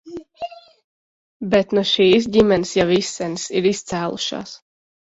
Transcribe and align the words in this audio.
Bet 1.51 1.77
nu 1.79 1.85
šīs 1.91 2.31
ģimenes 2.39 2.75
jau 2.81 2.89
izsenis 2.99 3.49
ir 3.63 3.73
izcēlušās. 3.77 4.61